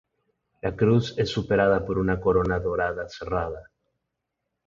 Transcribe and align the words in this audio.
La 0.63 0.75
cruz 0.75 1.13
es 1.15 1.29
superada 1.29 1.85
por 1.85 1.99
una 1.99 2.19
corona 2.19 2.59
dorada 2.59 3.07
cerrada. 3.07 3.69